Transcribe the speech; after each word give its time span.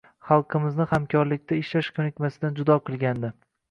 Xalqimizni 0.29 0.87
hamkorlikda 0.93 1.61
ishlash 1.61 1.93
ko‘nikmasidan 2.01 2.61
judo 2.63 2.83
qilishgandi. 2.89 3.37